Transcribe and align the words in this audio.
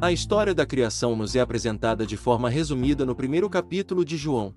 A 0.00 0.12
história 0.12 0.54
da 0.54 0.64
criação 0.64 1.16
nos 1.16 1.34
é 1.34 1.40
apresentada 1.40 2.06
de 2.06 2.16
forma 2.16 2.48
resumida 2.48 3.04
no 3.04 3.16
primeiro 3.16 3.50
capítulo 3.50 4.04
de 4.04 4.16
João. 4.16 4.54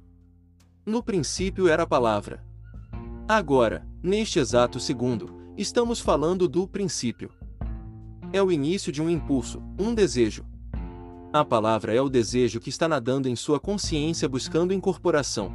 No 0.86 1.02
princípio 1.02 1.68
era 1.68 1.82
a 1.82 1.88
palavra. 1.88 2.46
Agora, 3.28 3.84
neste 4.04 4.38
exato 4.38 4.80
segundo, 4.80 5.34
estamos 5.58 6.00
falando 6.00 6.48
do 6.48 6.68
princípio. 6.68 7.32
É 8.32 8.40
o 8.40 8.52
início 8.52 8.92
de 8.92 9.02
um 9.02 9.10
impulso, 9.10 9.64
um 9.80 9.96
desejo. 9.96 10.46
A 11.34 11.44
palavra 11.44 11.92
é 11.92 12.00
o 12.00 12.08
desejo 12.08 12.60
que 12.60 12.70
está 12.70 12.88
nadando 12.88 13.28
em 13.28 13.36
sua 13.36 13.60
consciência 13.60 14.30
buscando 14.30 14.76
incorporação. 14.76 15.52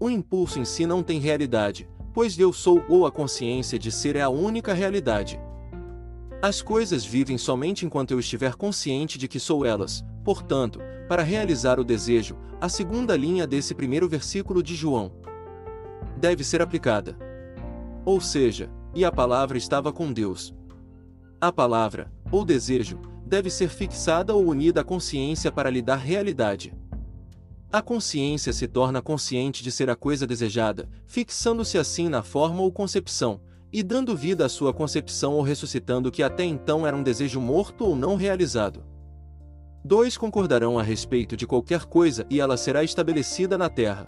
O 0.00 0.08
impulso 0.08 0.58
em 0.58 0.64
si 0.64 0.86
não 0.86 1.02
tem 1.02 1.20
realidade, 1.20 1.86
pois 2.14 2.38
eu 2.38 2.54
sou 2.54 2.82
ou 2.88 3.04
a 3.04 3.12
consciência 3.12 3.78
de 3.78 3.92
ser 3.92 4.16
é 4.16 4.22
a 4.22 4.30
única 4.30 4.72
realidade. 4.72 5.38
As 6.40 6.62
coisas 6.62 7.04
vivem 7.04 7.36
somente 7.36 7.84
enquanto 7.84 8.12
eu 8.12 8.20
estiver 8.20 8.54
consciente 8.54 9.18
de 9.18 9.26
que 9.26 9.40
sou 9.40 9.66
elas, 9.66 10.04
portanto, 10.24 10.78
para 11.08 11.24
realizar 11.24 11.80
o 11.80 11.84
desejo, 11.84 12.36
a 12.60 12.68
segunda 12.68 13.16
linha 13.16 13.44
desse 13.44 13.74
primeiro 13.74 14.08
versículo 14.08 14.62
de 14.62 14.76
João 14.76 15.10
deve 16.16 16.44
ser 16.44 16.62
aplicada. 16.62 17.16
Ou 18.04 18.20
seja, 18.20 18.70
e 18.94 19.04
a 19.04 19.10
palavra 19.10 19.58
estava 19.58 19.92
com 19.92 20.12
Deus. 20.12 20.54
A 21.40 21.50
palavra, 21.50 22.12
ou 22.30 22.44
desejo, 22.44 23.00
deve 23.26 23.50
ser 23.50 23.68
fixada 23.68 24.32
ou 24.32 24.46
unida 24.46 24.82
à 24.82 24.84
consciência 24.84 25.50
para 25.50 25.70
lhe 25.70 25.82
dar 25.82 25.96
realidade. 25.96 26.72
A 27.70 27.82
consciência 27.82 28.52
se 28.52 28.68
torna 28.68 29.02
consciente 29.02 29.62
de 29.62 29.72
ser 29.72 29.90
a 29.90 29.96
coisa 29.96 30.24
desejada, 30.24 30.88
fixando-se 31.04 31.78
assim 31.78 32.08
na 32.08 32.22
forma 32.22 32.62
ou 32.62 32.70
concepção, 32.70 33.40
e 33.72 33.82
dando 33.82 34.16
vida 34.16 34.46
à 34.46 34.48
sua 34.48 34.72
concepção 34.72 35.34
ou 35.34 35.42
ressuscitando 35.42 36.08
o 36.08 36.12
que 36.12 36.22
até 36.22 36.44
então 36.44 36.86
era 36.86 36.96
um 36.96 37.02
desejo 37.02 37.40
morto 37.40 37.84
ou 37.84 37.94
não 37.94 38.16
realizado. 38.16 38.82
Dois 39.84 40.16
concordarão 40.16 40.78
a 40.78 40.82
respeito 40.82 41.36
de 41.36 41.46
qualquer 41.46 41.84
coisa 41.84 42.26
e 42.28 42.40
ela 42.40 42.56
será 42.56 42.82
estabelecida 42.82 43.56
na 43.56 43.68
terra. 43.68 44.06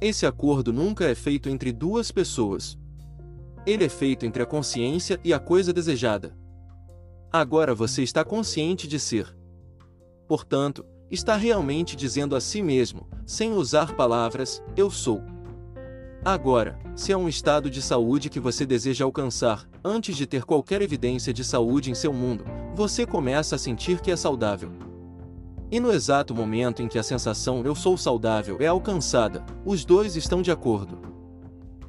Esse 0.00 0.24
acordo 0.24 0.72
nunca 0.72 1.04
é 1.04 1.14
feito 1.14 1.48
entre 1.48 1.72
duas 1.72 2.10
pessoas. 2.10 2.78
Ele 3.66 3.84
é 3.84 3.88
feito 3.88 4.24
entre 4.24 4.42
a 4.42 4.46
consciência 4.46 5.20
e 5.22 5.34
a 5.34 5.38
coisa 5.38 5.72
desejada. 5.72 6.34
Agora 7.30 7.74
você 7.74 8.02
está 8.02 8.24
consciente 8.24 8.88
de 8.88 8.98
ser. 8.98 9.36
Portanto, 10.26 10.84
está 11.10 11.36
realmente 11.36 11.94
dizendo 11.94 12.34
a 12.34 12.40
si 12.40 12.62
mesmo, 12.62 13.08
sem 13.26 13.52
usar 13.52 13.94
palavras, 13.94 14.62
eu 14.76 14.90
sou. 14.90 15.22
Agora, 16.22 16.78
se 16.94 17.12
é 17.12 17.16
um 17.16 17.30
estado 17.30 17.70
de 17.70 17.80
saúde 17.80 18.28
que 18.28 18.38
você 18.38 18.66
deseja 18.66 19.06
alcançar, 19.06 19.66
antes 19.82 20.14
de 20.14 20.26
ter 20.26 20.44
qualquer 20.44 20.82
evidência 20.82 21.32
de 21.32 21.42
saúde 21.42 21.90
em 21.90 21.94
seu 21.94 22.12
mundo, 22.12 22.44
você 22.74 23.06
começa 23.06 23.56
a 23.56 23.58
sentir 23.58 24.02
que 24.02 24.10
é 24.10 24.16
saudável. 24.16 24.70
E 25.70 25.80
no 25.80 25.90
exato 25.90 26.34
momento 26.34 26.82
em 26.82 26.88
que 26.88 26.98
a 26.98 27.02
sensação 27.02 27.64
eu 27.64 27.74
sou 27.74 27.96
saudável 27.96 28.58
é 28.60 28.66
alcançada, 28.66 29.42
os 29.64 29.82
dois 29.82 30.14
estão 30.14 30.42
de 30.42 30.50
acordo. 30.50 30.98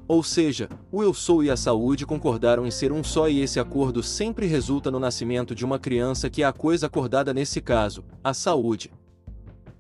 Ou 0.08 0.24
seja, 0.24 0.70
o 0.90 1.04
eu 1.04 1.14
sou 1.14 1.44
e 1.44 1.50
a 1.50 1.58
saúde 1.58 2.06
concordaram 2.06 2.66
em 2.66 2.72
ser 2.72 2.94
um 2.94 3.04
só 3.04 3.28
e 3.28 3.42
esse 3.42 3.60
acordo 3.60 4.02
sempre 4.02 4.46
resulta 4.46 4.90
no 4.90 5.00
nascimento 5.00 5.54
de 5.54 5.66
uma 5.66 5.78
criança 5.78 6.30
que 6.30 6.42
é 6.42 6.46
a 6.46 6.54
coisa 6.54 6.88
acordada 6.88 7.34
nesse 7.34 7.60
caso, 7.60 8.06
a 8.24 8.34
saúde. 8.34 8.94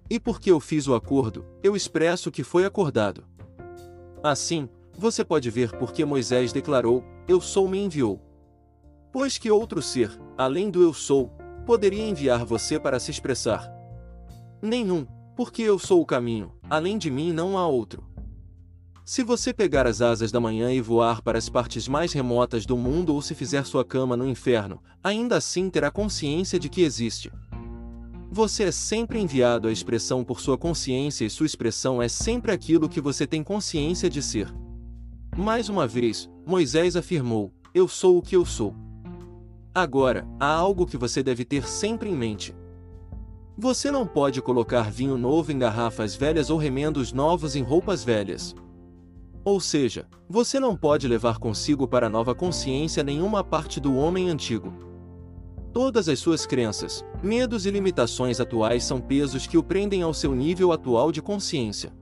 E 0.09 0.19
porque 0.19 0.51
eu 0.51 0.59
fiz 0.59 0.89
o 0.89 0.95
acordo, 0.95 1.45
eu 1.63 1.73
expresso 1.73 2.29
que 2.29 2.43
foi 2.43 2.65
acordado. 2.65 3.23
Assim, 4.23 4.69
você 4.97 5.23
pode 5.23 5.49
ver 5.49 5.71
por 5.77 5.91
que 5.91 6.05
Moisés 6.05 6.53
declarou: 6.53 7.03
Eu 7.27 7.41
sou 7.41 7.67
me 7.67 7.79
enviou. 7.79 8.19
Pois 9.11 9.37
que 9.37 9.49
outro 9.49 9.81
ser, 9.81 10.11
além 10.37 10.69
do 10.69 10.81
eu 10.81 10.93
sou, 10.93 11.31
poderia 11.65 12.07
enviar 12.07 12.45
você 12.45 12.79
para 12.79 12.99
se 12.99 13.11
expressar? 13.11 13.69
Nenhum, 14.61 15.05
porque 15.35 15.63
eu 15.63 15.79
sou 15.79 16.01
o 16.01 16.05
caminho, 16.05 16.53
além 16.69 16.97
de 16.97 17.09
mim 17.09 17.33
não 17.33 17.57
há 17.57 17.67
outro. 17.67 18.03
Se 19.03 19.23
você 19.23 19.51
pegar 19.51 19.87
as 19.87 20.01
asas 20.01 20.31
da 20.31 20.39
manhã 20.39 20.71
e 20.71 20.79
voar 20.79 21.21
para 21.21 21.37
as 21.37 21.49
partes 21.49 21.87
mais 21.87 22.13
remotas 22.13 22.65
do 22.65 22.77
mundo 22.77 23.13
ou 23.13 23.21
se 23.21 23.33
fizer 23.33 23.65
sua 23.65 23.83
cama 23.83 24.15
no 24.15 24.27
inferno, 24.27 24.81
ainda 25.03 25.35
assim 25.35 25.69
terá 25.69 25.89
consciência 25.89 26.59
de 26.59 26.69
que 26.69 26.81
existe. 26.81 27.31
Você 28.33 28.63
é 28.63 28.71
sempre 28.71 29.19
enviado 29.19 29.67
à 29.67 29.73
expressão 29.73 30.23
por 30.23 30.39
sua 30.39 30.57
consciência 30.57 31.25
e 31.25 31.29
sua 31.29 31.45
expressão 31.45 32.01
é 32.01 32.07
sempre 32.07 32.53
aquilo 32.53 32.87
que 32.87 33.01
você 33.01 33.27
tem 33.27 33.43
consciência 33.43 34.09
de 34.09 34.21
ser. 34.21 34.47
Mais 35.35 35.67
uma 35.67 35.85
vez, 35.85 36.29
Moisés 36.45 36.95
afirmou: 36.95 37.51
Eu 37.73 37.89
sou 37.89 38.17
o 38.17 38.21
que 38.21 38.33
eu 38.33 38.45
sou. 38.45 38.73
Agora, 39.75 40.25
há 40.39 40.45
algo 40.45 40.85
que 40.85 40.95
você 40.95 41.21
deve 41.21 41.43
ter 41.43 41.67
sempre 41.67 42.09
em 42.09 42.15
mente. 42.15 42.55
Você 43.57 43.91
não 43.91 44.07
pode 44.07 44.41
colocar 44.41 44.89
vinho 44.89 45.17
novo 45.17 45.51
em 45.51 45.59
garrafas 45.59 46.15
velhas 46.15 46.49
ou 46.49 46.57
remendos 46.57 47.11
novos 47.11 47.53
em 47.53 47.63
roupas 47.63 48.01
velhas. 48.01 48.55
Ou 49.43 49.59
seja, 49.59 50.07
você 50.29 50.57
não 50.57 50.77
pode 50.77 51.05
levar 51.05 51.37
consigo 51.37 51.85
para 51.85 52.07
a 52.07 52.09
nova 52.09 52.33
consciência 52.33 53.03
nenhuma 53.03 53.43
parte 53.43 53.77
do 53.77 53.93
homem 53.93 54.29
antigo. 54.29 54.90
Todas 55.73 56.09
as 56.09 56.19
suas 56.19 56.45
crenças, 56.45 57.05
medos 57.23 57.65
e 57.65 57.71
limitações 57.71 58.41
atuais 58.41 58.83
são 58.83 58.99
pesos 58.99 59.47
que 59.47 59.57
o 59.57 59.63
prendem 59.63 60.01
ao 60.01 60.13
seu 60.13 60.35
nível 60.35 60.73
atual 60.73 61.11
de 61.11 61.21
consciência. 61.21 61.93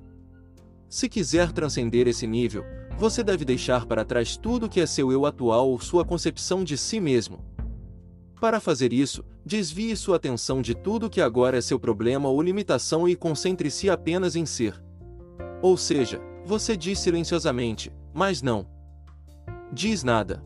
Se 0.89 1.07
quiser 1.07 1.51
transcender 1.51 2.07
esse 2.07 2.25
nível, 2.25 2.63
você 2.97 3.23
deve 3.23 3.45
deixar 3.45 3.85
para 3.85 4.03
trás 4.03 4.35
tudo 4.35 4.67
que 4.67 4.81
é 4.81 4.87
seu 4.87 5.11
eu 5.11 5.23
atual 5.23 5.69
ou 5.69 5.79
sua 5.79 6.03
concepção 6.03 6.63
de 6.63 6.75
si 6.75 6.99
mesmo. 6.99 7.45
Para 8.41 8.59
fazer 8.59 8.91
isso, 8.91 9.23
desvie 9.45 9.95
sua 9.95 10.15
atenção 10.15 10.63
de 10.63 10.73
tudo 10.73 11.09
que 11.09 11.21
agora 11.21 11.57
é 11.57 11.61
seu 11.61 11.79
problema 11.79 12.27
ou 12.27 12.41
limitação 12.41 13.07
e 13.07 13.15
concentre-se 13.15 13.89
apenas 13.89 14.35
em 14.35 14.45
ser. 14.47 14.83
Ou 15.61 15.77
seja, 15.77 16.19
você 16.43 16.75
diz 16.75 16.99
silenciosamente, 16.99 17.91
mas 18.13 18.41
não 18.41 18.65
diz 19.71 20.03
nada. 20.03 20.43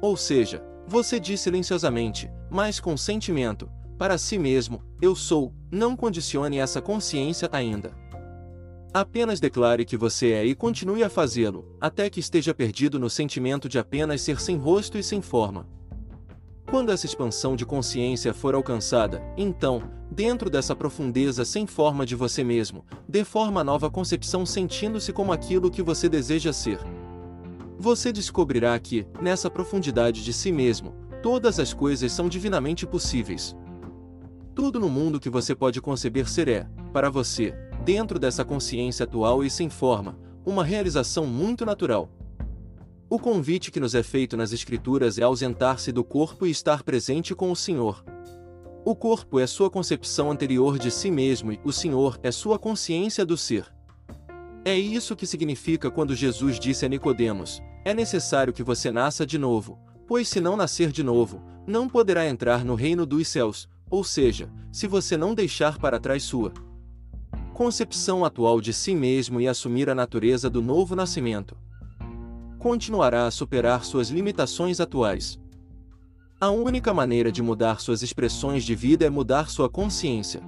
Ou 0.00 0.16
seja, 0.16 0.62
você 0.90 1.20
diz 1.20 1.40
silenciosamente, 1.40 2.28
mas 2.50 2.80
com 2.80 2.96
sentimento, 2.96 3.70
para 3.96 4.18
si 4.18 4.36
mesmo, 4.36 4.82
eu 5.00 5.14
sou, 5.14 5.54
não 5.70 5.94
condicione 5.94 6.58
essa 6.58 6.82
consciência 6.82 7.48
ainda. 7.52 7.92
Apenas 8.92 9.38
declare 9.38 9.84
que 9.84 9.96
você 9.96 10.32
é 10.32 10.44
e 10.44 10.52
continue 10.52 11.04
a 11.04 11.08
fazê-lo, 11.08 11.76
até 11.80 12.10
que 12.10 12.18
esteja 12.18 12.52
perdido 12.52 12.98
no 12.98 13.08
sentimento 13.08 13.68
de 13.68 13.78
apenas 13.78 14.20
ser 14.20 14.40
sem 14.40 14.56
rosto 14.56 14.98
e 14.98 15.02
sem 15.02 15.22
forma. 15.22 15.64
Quando 16.68 16.90
essa 16.90 17.06
expansão 17.06 17.54
de 17.54 17.64
consciência 17.64 18.34
for 18.34 18.56
alcançada, 18.56 19.22
então, 19.36 19.84
dentro 20.10 20.50
dessa 20.50 20.74
profundeza 20.74 21.44
sem 21.44 21.68
forma 21.68 22.04
de 22.04 22.16
você 22.16 22.42
mesmo, 22.42 22.84
dê 23.08 23.22
forma 23.22 23.62
nova 23.62 23.88
concepção 23.88 24.44
sentindo-se 24.44 25.12
como 25.12 25.32
aquilo 25.32 25.70
que 25.70 25.84
você 25.84 26.08
deseja 26.08 26.52
ser. 26.52 26.80
Você 27.82 28.12
descobrirá 28.12 28.78
que, 28.78 29.06
nessa 29.22 29.48
profundidade 29.48 30.22
de 30.22 30.34
si 30.34 30.52
mesmo, 30.52 30.94
todas 31.22 31.58
as 31.58 31.72
coisas 31.72 32.12
são 32.12 32.28
divinamente 32.28 32.86
possíveis. 32.86 33.56
Tudo 34.54 34.78
no 34.78 34.90
mundo 34.90 35.18
que 35.18 35.30
você 35.30 35.54
pode 35.54 35.80
conceber 35.80 36.28
ser 36.28 36.46
é, 36.48 36.68
para 36.92 37.08
você, 37.08 37.54
dentro 37.82 38.18
dessa 38.18 38.44
consciência 38.44 39.04
atual 39.04 39.42
e 39.42 39.48
sem 39.48 39.70
forma, 39.70 40.18
uma 40.44 40.62
realização 40.62 41.24
muito 41.24 41.64
natural. 41.64 42.10
O 43.08 43.18
convite 43.18 43.70
que 43.70 43.80
nos 43.80 43.94
é 43.94 44.02
feito 44.02 44.36
nas 44.36 44.52
Escrituras 44.52 45.16
é 45.16 45.22
ausentar-se 45.22 45.90
do 45.90 46.04
corpo 46.04 46.46
e 46.46 46.50
estar 46.50 46.82
presente 46.82 47.34
com 47.34 47.50
o 47.50 47.56
Senhor. 47.56 48.04
O 48.84 48.94
corpo 48.94 49.40
é 49.40 49.46
sua 49.46 49.70
concepção 49.70 50.30
anterior 50.30 50.78
de 50.78 50.90
si 50.90 51.10
mesmo 51.10 51.50
e 51.50 51.60
o 51.64 51.72
Senhor 51.72 52.20
é 52.22 52.30
sua 52.30 52.58
consciência 52.58 53.24
do 53.24 53.38
ser. 53.38 53.72
É 54.66 54.78
isso 54.78 55.16
que 55.16 55.26
significa 55.26 55.90
quando 55.90 56.14
Jesus 56.14 56.60
disse 56.60 56.84
a 56.84 56.88
Nicodemos: 56.90 57.62
é 57.84 57.94
necessário 57.94 58.52
que 58.52 58.62
você 58.62 58.90
nasça 58.90 59.26
de 59.26 59.38
novo, 59.38 59.78
pois 60.06 60.28
se 60.28 60.40
não 60.40 60.56
nascer 60.56 60.90
de 60.92 61.02
novo, 61.02 61.42
não 61.66 61.88
poderá 61.88 62.26
entrar 62.26 62.64
no 62.64 62.74
reino 62.74 63.06
dos 63.06 63.28
céus, 63.28 63.68
ou 63.90 64.04
seja, 64.04 64.50
se 64.72 64.86
você 64.86 65.16
não 65.16 65.34
deixar 65.34 65.78
para 65.78 65.98
trás 65.98 66.22
sua 66.22 66.52
concepção 67.52 68.24
atual 68.24 68.58
de 68.58 68.72
si 68.72 68.94
mesmo 68.94 69.38
e 69.38 69.46
assumir 69.46 69.90
a 69.90 69.94
natureza 69.94 70.48
do 70.48 70.62
novo 70.62 70.96
nascimento. 70.96 71.58
Continuará 72.58 73.26
a 73.26 73.30
superar 73.30 73.84
suas 73.84 74.08
limitações 74.08 74.80
atuais. 74.80 75.38
A 76.40 76.48
única 76.48 76.94
maneira 76.94 77.30
de 77.30 77.42
mudar 77.42 77.80
suas 77.80 78.02
expressões 78.02 78.64
de 78.64 78.74
vida 78.74 79.04
é 79.04 79.10
mudar 79.10 79.50
sua 79.50 79.68
consciência. 79.68 80.40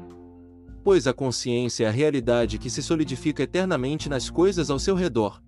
Pois 0.82 1.06
a 1.06 1.12
consciência 1.12 1.85
é 1.85 1.88
a 1.88 1.90
realidade 1.90 2.58
que 2.58 2.70
se 2.70 2.82
solidifica 2.82 3.43
eternamente 3.43 4.08
nas 4.08 4.31
coisas 4.31 4.70
ao 4.70 4.78
seu 4.78 4.94
redor. 4.94 5.41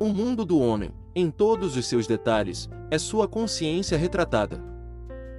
O 0.00 0.06
mundo 0.06 0.44
do 0.44 0.60
homem, 0.60 0.92
em 1.12 1.28
todos 1.28 1.76
os 1.76 1.84
seus 1.86 2.06
detalhes, 2.06 2.70
é 2.88 2.96
sua 2.98 3.26
consciência 3.26 3.98
retratada. 3.98 4.62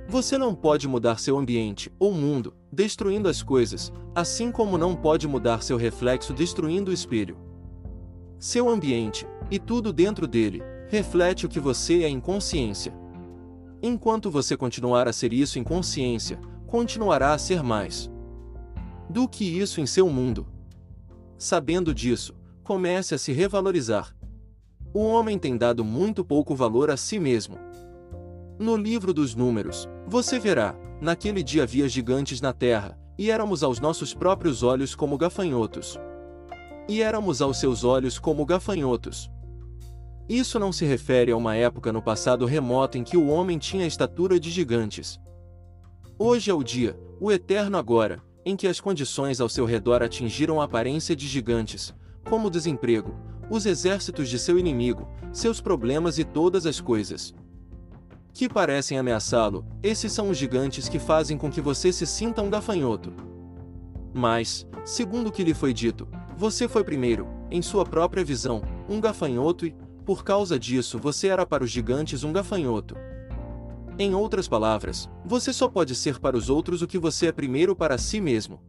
Você 0.05 0.37
não 0.37 0.53
pode 0.53 0.85
mudar 0.85 1.17
seu 1.17 1.37
ambiente 1.37 1.89
ou 1.97 2.11
mundo, 2.11 2.53
destruindo 2.69 3.29
as 3.29 3.41
coisas, 3.41 3.89
assim 4.13 4.51
como 4.51 4.77
não 4.77 4.97
pode 4.97 5.29
mudar 5.29 5.63
seu 5.63 5.77
reflexo 5.77 6.33
destruindo 6.33 6.91
o 6.91 6.93
espelho. 6.93 7.37
Seu 8.37 8.67
ambiente, 8.67 9.25
e 9.49 9.57
tudo 9.57 9.93
dentro 9.93 10.27
dele, 10.27 10.61
reflete 10.89 11.45
o 11.45 11.49
que 11.49 11.59
você 11.59 12.03
é 12.03 12.09
em 12.09 12.19
consciência. 12.19 12.93
Enquanto 13.81 14.29
você 14.29 14.57
continuar 14.57 15.07
a 15.07 15.13
ser 15.13 15.31
isso 15.31 15.57
em 15.57 15.63
consciência, 15.63 16.37
continuará 16.67 17.31
a 17.31 17.37
ser 17.37 17.63
mais 17.63 18.11
do 19.09 19.25
que 19.25 19.45
isso 19.45 19.79
em 19.79 19.85
seu 19.85 20.09
mundo. 20.09 20.45
Sabendo 21.37 21.95
disso, 21.95 22.35
comece 22.61 23.15
a 23.15 23.17
se 23.17 23.31
revalorizar. 23.31 24.18
O 24.91 25.01
homem 25.01 25.37
tem 25.37 25.55
dado 25.55 25.83
muito 25.83 26.25
pouco 26.25 26.55
valor 26.55 26.89
a 26.89 26.97
si 26.97 27.19
mesmo. 27.19 27.59
No 28.57 28.75
livro 28.75 29.13
dos 29.13 29.35
Números, 29.35 29.87
você 30.07 30.39
verá: 30.39 30.75
naquele 30.99 31.43
dia 31.43 31.63
havia 31.63 31.87
gigantes 31.87 32.41
na 32.41 32.53
terra, 32.53 32.97
e 33.15 33.29
éramos 33.29 33.61
aos 33.61 33.79
nossos 33.79 34.15
próprios 34.15 34.63
olhos 34.63 34.95
como 34.95 35.17
gafanhotos. 35.17 35.99
E 36.87 37.03
éramos 37.03 37.39
aos 37.39 37.59
seus 37.59 37.83
olhos 37.83 38.17
como 38.17 38.43
gafanhotos. 38.45 39.29
Isso 40.27 40.57
não 40.57 40.71
se 40.71 40.85
refere 40.85 41.31
a 41.31 41.37
uma 41.37 41.55
época 41.55 41.93
no 41.93 42.01
passado 42.01 42.45
remoto 42.45 42.97
em 42.97 43.03
que 43.03 43.15
o 43.17 43.27
homem 43.27 43.59
tinha 43.59 43.83
a 43.83 43.87
estatura 43.87 44.39
de 44.39 44.49
gigantes. 44.49 45.19
Hoje 46.17 46.49
é 46.49 46.53
o 46.53 46.63
dia, 46.63 46.99
o 47.19 47.31
eterno 47.31 47.77
agora, 47.77 48.21
em 48.43 48.55
que 48.55 48.67
as 48.67 48.79
condições 48.79 49.39
ao 49.39 49.49
seu 49.49 49.65
redor 49.65 50.01
atingiram 50.01 50.59
a 50.59 50.63
aparência 50.63 51.15
de 51.15 51.27
gigantes, 51.27 51.93
como 52.27 52.47
o 52.47 52.51
desemprego, 52.51 53.15
os 53.49 53.65
exércitos 53.65 54.29
de 54.29 54.37
seu 54.37 54.57
inimigo, 54.57 55.07
seus 55.31 55.59
problemas 55.59 56.17
e 56.19 56.23
todas 56.23 56.65
as 56.65 56.79
coisas 56.79 57.33
que 58.39 58.47
parecem 58.47 58.97
ameaçá-lo, 58.97 59.65
esses 59.83 60.13
são 60.13 60.29
os 60.29 60.37
gigantes 60.37 60.87
que 60.87 60.97
fazem 60.97 61.37
com 61.37 61.51
que 61.51 61.59
você 61.59 61.91
se 61.91 62.05
sinta 62.05 62.41
um 62.41 62.49
gafanhoto. 62.49 63.11
Mas, 64.13 64.65
segundo 64.85 65.27
o 65.27 65.31
que 65.31 65.43
lhe 65.43 65.53
foi 65.53 65.73
dito, 65.73 66.07
você 66.37 66.67
foi 66.67 66.83
primeiro, 66.83 67.27
em 67.51 67.61
sua 67.61 67.83
própria 67.83 68.23
visão, 68.23 68.61
um 68.87 69.01
gafanhoto 69.01 69.65
e, 69.65 69.75
por 70.05 70.23
causa 70.23 70.57
disso, 70.57 70.97
você 70.97 71.27
era 71.27 71.45
para 71.45 71.65
os 71.65 71.69
gigantes 71.69 72.23
um 72.23 72.31
gafanhoto. 72.31 72.95
Em 73.97 74.15
outras 74.15 74.47
palavras, 74.47 75.09
você 75.25 75.51
só 75.51 75.67
pode 75.67 75.93
ser 75.93 76.17
para 76.17 76.37
os 76.37 76.49
outros 76.49 76.81
o 76.81 76.87
que 76.87 76.97
você 76.97 77.27
é 77.27 77.31
primeiro 77.33 77.75
para 77.75 77.97
si 77.97 78.21
mesmo. 78.21 78.61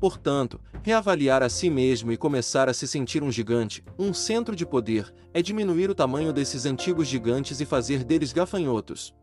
Portanto, 0.00 0.58
reavaliar 0.82 1.42
a 1.42 1.50
si 1.50 1.68
mesmo 1.68 2.10
e 2.10 2.16
começar 2.16 2.70
a 2.70 2.72
se 2.72 2.88
sentir 2.88 3.22
um 3.22 3.30
gigante, 3.30 3.84
um 3.98 4.14
centro 4.14 4.56
de 4.56 4.64
poder, 4.64 5.12
é 5.34 5.42
diminuir 5.42 5.90
o 5.90 5.94
tamanho 5.94 6.32
desses 6.32 6.64
antigos 6.64 7.06
gigantes 7.06 7.60
e 7.60 7.66
fazer 7.66 8.02
deles 8.02 8.32
gafanhotos. 8.32 9.14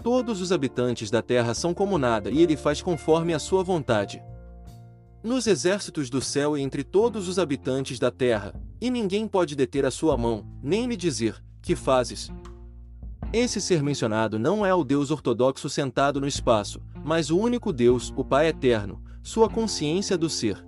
Todos 0.00 0.40
os 0.40 0.52
habitantes 0.52 1.10
da 1.10 1.20
terra 1.20 1.52
são 1.54 1.74
como 1.74 1.98
nada 1.98 2.30
e 2.30 2.40
ele 2.40 2.56
faz 2.56 2.80
conforme 2.80 3.34
a 3.34 3.38
sua 3.40 3.64
vontade. 3.64 4.22
Nos 5.24 5.48
exércitos 5.48 6.08
do 6.08 6.20
céu 6.22 6.56
e 6.56 6.62
entre 6.62 6.84
todos 6.84 7.26
os 7.26 7.38
habitantes 7.38 7.98
da 7.98 8.12
terra, 8.12 8.54
e 8.80 8.90
ninguém 8.90 9.26
pode 9.26 9.56
deter 9.56 9.84
a 9.84 9.90
sua 9.90 10.16
mão, 10.16 10.46
nem 10.62 10.86
lhe 10.86 10.96
dizer: 10.96 11.42
Que 11.60 11.76
fazes? 11.76 12.30
Esse 13.32 13.60
ser 13.60 13.82
mencionado 13.82 14.38
não 14.38 14.64
é 14.64 14.72
o 14.72 14.82
Deus 14.82 15.10
ortodoxo 15.10 15.68
sentado 15.68 16.20
no 16.20 16.26
espaço, 16.26 16.80
mas 17.04 17.30
o 17.30 17.38
único 17.38 17.72
Deus, 17.72 18.12
o 18.16 18.24
Pai 18.24 18.48
eterno, 18.48 19.02
sua 19.22 19.48
consciência 19.48 20.16
do 20.16 20.28
ser. 20.28 20.64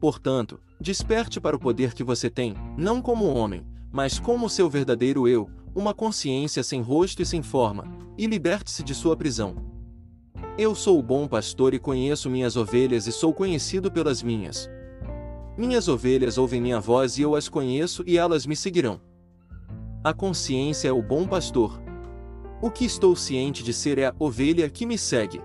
Portanto, 0.00 0.60
desperte 0.80 1.40
para 1.40 1.56
o 1.56 1.60
poder 1.60 1.94
que 1.94 2.02
você 2.02 2.28
tem, 2.28 2.54
não 2.76 3.00
como 3.00 3.32
homem, 3.32 3.64
mas 3.92 4.18
como 4.18 4.48
seu 4.48 4.68
verdadeiro 4.68 5.28
eu, 5.28 5.48
uma 5.74 5.94
consciência 5.94 6.62
sem 6.62 6.82
rosto 6.82 7.22
e 7.22 7.26
sem 7.26 7.42
forma, 7.42 7.84
e 8.18 8.26
liberte-se 8.26 8.82
de 8.82 8.94
sua 8.94 9.16
prisão. 9.16 9.54
Eu 10.58 10.74
sou 10.74 10.98
o 10.98 11.02
bom 11.02 11.26
pastor 11.26 11.72
e 11.72 11.78
conheço 11.78 12.28
minhas 12.28 12.56
ovelhas 12.56 13.06
e 13.06 13.12
sou 13.12 13.32
conhecido 13.32 13.90
pelas 13.90 14.22
minhas. 14.22 14.68
Minhas 15.56 15.88
ovelhas 15.88 16.36
ouvem 16.36 16.60
minha 16.60 16.80
voz 16.80 17.16
e 17.16 17.22
eu 17.22 17.34
as 17.34 17.48
conheço 17.48 18.02
e 18.06 18.18
elas 18.18 18.44
me 18.44 18.56
seguirão. 18.56 19.00
A 20.04 20.12
consciência 20.12 20.88
é 20.88 20.92
o 20.92 21.00
bom 21.00 21.26
pastor. 21.26 21.80
O 22.60 22.70
que 22.70 22.84
estou 22.84 23.14
ciente 23.14 23.62
de 23.62 23.72
ser 23.72 23.98
é 23.98 24.06
a 24.06 24.14
ovelha 24.18 24.68
que 24.68 24.84
me 24.84 24.98
segue. 24.98 25.40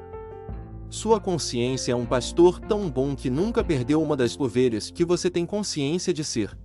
Sua 0.89 1.19
consciência 1.19 1.91
é 1.91 1.95
um 1.95 2.05
pastor 2.05 2.59
tão 2.61 2.89
bom 2.89 3.13
que 3.13 3.29
nunca 3.29 3.61
perdeu 3.61 4.01
uma 4.01 4.15
das 4.15 4.39
ovelhas 4.39 4.89
que 4.89 5.03
você 5.03 5.29
tem 5.29 5.45
consciência 5.45 6.13
de 6.13 6.23
ser. 6.23 6.57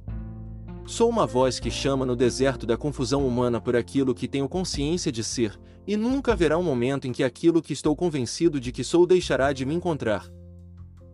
Sou 0.87 1.09
uma 1.09 1.27
voz 1.27 1.59
que 1.59 1.71
chama 1.71 2.07
no 2.07 2.15
deserto 2.15 2.65
da 2.65 2.77
confusão 2.77 3.27
humana 3.27 3.61
por 3.61 3.75
aquilo 3.75 4.15
que 4.15 4.29
tenho 4.29 4.49
consciência 4.49 5.11
de 5.11 5.25
ser, 5.25 5.59
e 5.87 5.97
nunca 5.97 6.33
haverá 6.33 6.57
um 6.57 6.63
momento 6.63 7.09
em 7.09 7.13
que 7.13 7.25
aquilo 7.25 7.61
que 7.61 7.73
estou 7.73 7.97
convencido 7.97 8.61
de 8.61 8.71
que 8.71 8.85
sou 8.85 9.07
deixará 9.07 9.53
de 9.53 9.67
me 9.67 9.75
encontrar. 9.75 10.29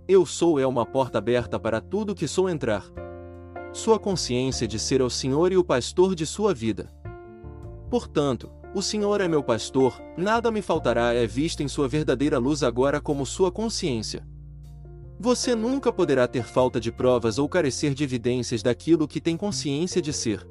Eu 0.07 0.27
sou 0.27 0.61
é 0.61 0.67
uma 0.67 0.85
porta 0.85 1.17
aberta 1.17 1.59
para 1.59 1.81
tudo 1.81 2.15
que 2.15 2.29
sou 2.29 2.49
entrar. 2.49 2.85
Sua 3.73 3.99
consciência 3.99 4.69
de 4.69 4.79
ser 4.79 5.01
é 5.01 5.05
o 5.05 5.11
Senhor 5.11 5.51
e 5.51 5.57
o 5.57 5.65
pastor 5.65 6.15
de 6.15 6.27
sua 6.27 6.53
vida. 6.53 6.93
Portanto, 7.91 8.51
o 8.79 8.83
Senhor 8.83 9.21
é 9.21 9.27
meu 9.27 9.43
pastor, 9.43 10.01
nada 10.17 10.53
me 10.53 10.63
faltará 10.63 11.13
é 11.13 11.27
visto 11.27 11.65
em 11.65 11.69
sua 11.69 11.89
verdadeira 11.89 12.39
luz 12.39 12.63
agora 12.63 13.01
como 13.01 13.27
sua 13.27 13.51
consciência. 13.51 14.25
Você 15.19 15.57
nunca 15.57 15.93
poderá 15.93 16.29
ter 16.29 16.45
falta 16.45 16.79
de 16.79 16.93
provas 16.93 17.41
ou 17.41 17.49
carecer 17.49 17.93
de 17.93 18.05
evidências 18.05 18.63
daquilo 18.63 19.09
que 19.09 19.21
tem 19.21 19.37
consciência 19.37 20.01
de 20.01 20.13
ser. 20.13 20.49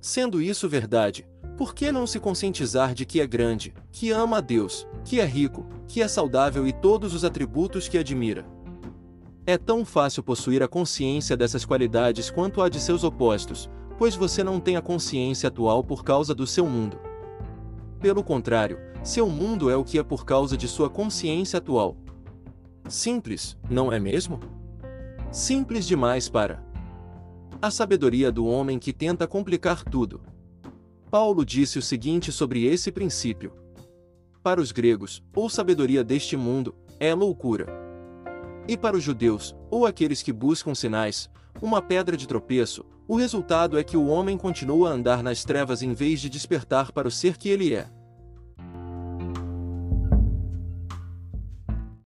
Sendo 0.00 0.42
isso 0.42 0.68
verdade, 0.68 1.28
por 1.56 1.76
que 1.76 1.92
não 1.92 2.08
se 2.08 2.18
conscientizar 2.18 2.92
de 2.92 3.06
que 3.06 3.20
é 3.20 3.26
grande, 3.26 3.72
que 3.92 4.10
ama 4.10 4.38
a 4.38 4.40
Deus, 4.40 4.84
que 5.04 5.20
é 5.20 5.24
rico, 5.24 5.64
que 5.86 6.02
é 6.02 6.08
saudável 6.08 6.66
e 6.66 6.72
todos 6.72 7.14
os 7.14 7.24
atributos 7.24 7.86
que 7.86 7.98
admira? 7.98 8.44
É 9.46 9.56
tão 9.56 9.84
fácil 9.84 10.24
possuir 10.24 10.60
a 10.60 10.66
consciência 10.66 11.36
dessas 11.36 11.64
qualidades 11.64 12.32
quanto 12.32 12.60
a 12.60 12.68
de 12.68 12.80
seus 12.80 13.04
opostos, 13.04 13.70
pois 13.96 14.16
você 14.16 14.42
não 14.42 14.58
tem 14.58 14.74
a 14.74 14.82
consciência 14.82 15.46
atual 15.46 15.84
por 15.84 16.02
causa 16.02 16.34
do 16.34 16.44
seu 16.44 16.66
mundo. 16.66 17.07
Pelo 18.00 18.22
contrário, 18.22 18.78
seu 19.02 19.28
mundo 19.28 19.70
é 19.70 19.76
o 19.76 19.84
que 19.84 19.98
é 19.98 20.02
por 20.02 20.24
causa 20.24 20.56
de 20.56 20.68
sua 20.68 20.88
consciência 20.88 21.58
atual. 21.58 21.96
Simples, 22.88 23.56
não 23.68 23.92
é 23.92 23.98
mesmo? 23.98 24.38
Simples 25.32 25.86
demais 25.86 26.28
para 26.28 26.62
a 27.60 27.72
sabedoria 27.72 28.30
do 28.30 28.46
homem 28.46 28.78
que 28.78 28.92
tenta 28.92 29.26
complicar 29.26 29.82
tudo. 29.82 30.20
Paulo 31.10 31.44
disse 31.44 31.78
o 31.78 31.82
seguinte 31.82 32.30
sobre 32.30 32.64
esse 32.64 32.92
princípio: 32.92 33.52
Para 34.44 34.60
os 34.60 34.70
gregos, 34.70 35.22
ou 35.34 35.50
sabedoria 35.50 36.04
deste 36.04 36.36
mundo, 36.36 36.74
é 37.00 37.12
loucura. 37.12 37.66
E 38.68 38.76
para 38.76 38.96
os 38.96 39.02
judeus, 39.02 39.56
ou 39.70 39.86
aqueles 39.86 40.22
que 40.22 40.32
buscam 40.32 40.72
sinais, 40.72 41.28
uma 41.60 41.82
pedra 41.82 42.16
de 42.16 42.28
tropeço, 42.28 42.84
o 43.08 43.16
resultado 43.16 43.78
é 43.78 43.82
que 43.82 43.96
o 43.96 44.06
homem 44.06 44.36
continua 44.36 44.90
a 44.90 44.92
andar 44.92 45.22
nas 45.22 45.42
trevas 45.42 45.82
em 45.82 45.94
vez 45.94 46.20
de 46.20 46.28
despertar 46.28 46.92
para 46.92 47.08
o 47.08 47.10
ser 47.10 47.38
que 47.38 47.48
ele 47.48 47.74
é. 47.74 47.88